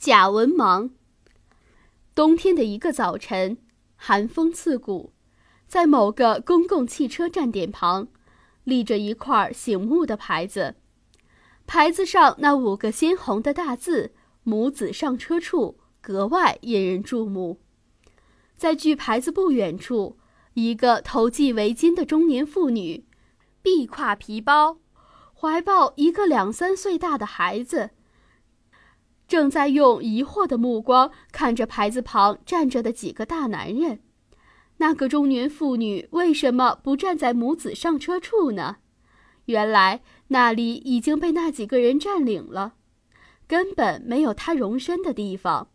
[0.00, 0.92] 假文盲。
[2.14, 3.58] 冬天的一个早晨，
[3.96, 5.12] 寒风刺骨，
[5.66, 8.08] 在某个公共汽车站点旁，
[8.64, 10.76] 立着一块醒目的牌子。
[11.66, 17.60] 牌子上那五个鲜红的大字“母子上车处”格外引人注目。
[18.56, 20.16] 在距牌子不远处，
[20.54, 23.04] 一个头系围巾的中年妇女，
[23.60, 24.78] 臂挎皮包，
[25.38, 27.90] 怀抱一个两三岁大的孩子。
[29.30, 34.00] 正在用疑惑的目光看着牌子旁站着的几个大男人，
[34.78, 38.78] 那个中年妇女为什么不站在母子上车处呢？
[39.44, 42.74] 原来那里已经被那几个人占领了，
[43.46, 45.68] 根本没有她容身的地方。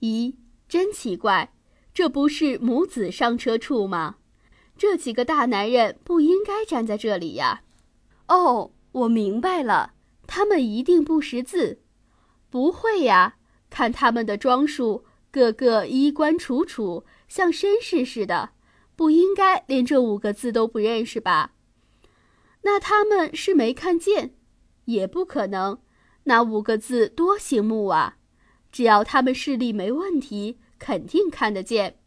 [0.00, 0.36] 咦，
[0.66, 1.52] 真奇怪，
[1.92, 4.16] 这不是母子上车处吗？
[4.78, 7.60] 这几个大男人不应该站在这里呀！
[8.28, 9.92] 哦，我明白了，
[10.26, 11.82] 他们一定不识字。
[12.50, 13.36] 不会呀，
[13.70, 18.50] 看他们的装束，个个衣冠楚楚，像绅士似的，
[18.96, 21.54] 不应该连这五个字都不认识吧？
[22.62, 24.34] 那他们是没看见，
[24.86, 25.80] 也不可能。
[26.24, 28.18] 那五个字多醒目啊！
[28.72, 31.98] 只要他们视力没问题，肯定看得见。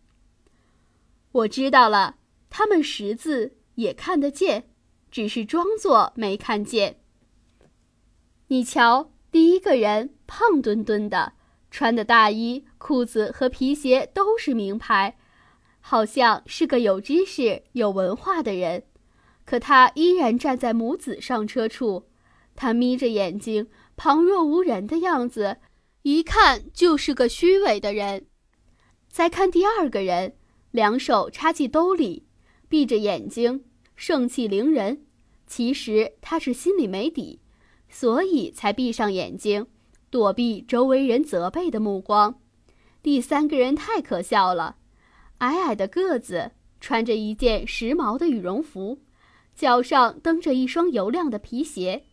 [1.32, 2.18] 我知道了，
[2.50, 4.70] 他们识字也看得见，
[5.10, 7.00] 只是装作没看见。
[8.48, 9.13] 你瞧。
[9.34, 11.34] 第一个人胖墩墩的，
[11.72, 15.18] 穿的大衣、裤子和皮鞋都是名牌，
[15.82, 18.84] 好像是个有知识、有文化的人。
[19.44, 22.06] 可他依然站在母子上车处，
[22.56, 25.58] 他眯着眼睛，旁若无人的样子，
[26.04, 28.28] 一看就是个虚伪的人。
[29.10, 30.36] 再看第二个人，
[30.70, 32.28] 两手插进兜里，
[32.70, 35.08] 闭着眼睛，盛气凌人。
[35.48, 37.40] 其实他是心里没底。
[37.94, 39.68] 所以才闭上眼睛，
[40.10, 42.40] 躲避周围人责备的目光。
[43.04, 44.78] 第三个人太可笑了，
[45.38, 48.98] 矮矮的个子，穿着一件时髦的羽绒服，
[49.54, 52.06] 脚上蹬着一双油亮的皮鞋，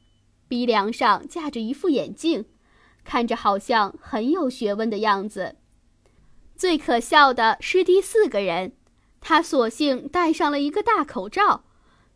[0.47, 2.45] 鼻梁上架着一副眼镜，
[3.03, 5.57] 看着好像很有学问的样子。
[6.55, 8.73] 最可笑的是第四个人，
[9.19, 11.65] 他索性戴上了一个大口罩，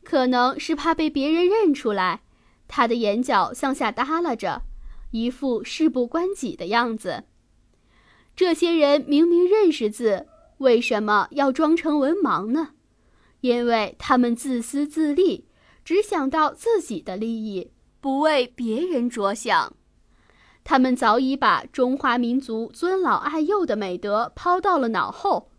[0.03, 2.21] 可能是怕被别人认出来。
[2.67, 4.63] 他的眼角向下耷拉着，
[5.11, 7.25] 一副事不关己的样子。
[8.35, 10.27] 这些人明明认识字，
[10.59, 12.71] 为什么要装成文盲呢？
[13.41, 15.47] 因为他们自私自利，
[15.85, 17.71] 只想到自己的利益，
[18.01, 19.77] 不为别人着想。
[20.65, 25.51] 他们早已把中华民族尊老爱幼的美德抛到了脑后。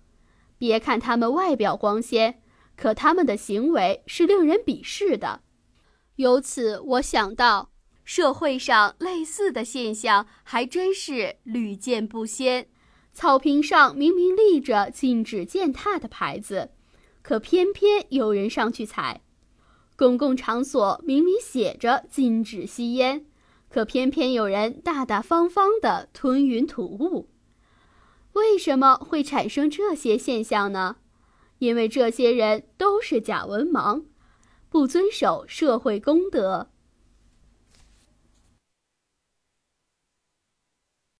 [0.57, 2.41] 别看他们外表光鲜，
[2.75, 5.41] 可他们的行为是令人鄙视的。
[6.17, 7.71] 由此，我想到，
[8.05, 12.67] 社会上类似的现象还真是屡见不鲜。
[13.11, 16.71] 草坪上明明立着禁止践踏的牌子，
[17.21, 19.21] 可偏偏有人上去踩；
[19.97, 23.25] 公共场所明明写着禁止吸烟，
[23.69, 27.29] 可偏偏有人大大方方地吞云吐雾。
[28.33, 30.97] 为什么会产生这些现象呢？
[31.59, 34.03] 因为这些人都是假文盲。
[34.75, 36.67] 不遵守社会公德。